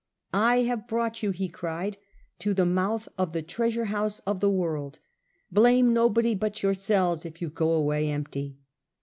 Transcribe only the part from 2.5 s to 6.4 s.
the mouth of the Treasure House of the World.. Blame nobody